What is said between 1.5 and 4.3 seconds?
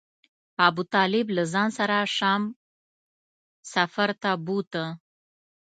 ځان سره شام سفر